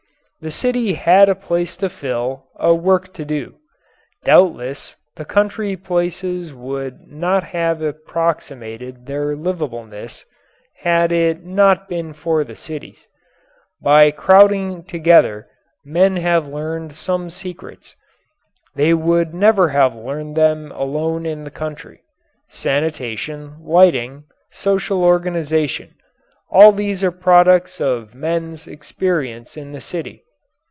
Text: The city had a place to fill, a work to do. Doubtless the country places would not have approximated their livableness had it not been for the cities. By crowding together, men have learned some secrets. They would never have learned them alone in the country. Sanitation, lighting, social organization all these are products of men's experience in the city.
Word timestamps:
The 0.43 0.49
city 0.49 0.93
had 0.95 1.29
a 1.29 1.35
place 1.35 1.77
to 1.77 1.87
fill, 1.87 2.45
a 2.55 2.73
work 2.73 3.13
to 3.13 3.23
do. 3.23 3.59
Doubtless 4.23 4.95
the 5.15 5.23
country 5.23 5.77
places 5.77 6.51
would 6.51 7.01
not 7.11 7.43
have 7.43 7.79
approximated 7.83 9.05
their 9.05 9.35
livableness 9.35 10.25
had 10.79 11.11
it 11.11 11.45
not 11.45 11.87
been 11.87 12.13
for 12.13 12.43
the 12.43 12.55
cities. 12.55 13.07
By 13.83 14.09
crowding 14.09 14.83
together, 14.83 15.47
men 15.85 16.15
have 16.15 16.47
learned 16.47 16.95
some 16.95 17.29
secrets. 17.29 17.95
They 18.73 18.95
would 18.95 19.35
never 19.35 19.69
have 19.69 19.93
learned 19.93 20.35
them 20.37 20.71
alone 20.71 21.27
in 21.27 21.43
the 21.43 21.51
country. 21.51 22.01
Sanitation, 22.49 23.57
lighting, 23.61 24.23
social 24.49 25.03
organization 25.03 25.93
all 26.49 26.71
these 26.71 27.03
are 27.03 27.11
products 27.11 27.79
of 27.79 28.15
men's 28.15 28.65
experience 28.65 29.55
in 29.55 29.71
the 29.71 29.79
city. 29.81 30.23